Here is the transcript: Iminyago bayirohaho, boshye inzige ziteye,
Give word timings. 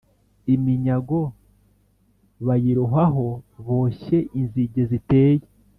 Iminyago 0.53 1.19
bayirohaho, 2.45 3.27
boshye 3.67 4.17
inzige 4.39 4.81
ziteye, 4.91 5.45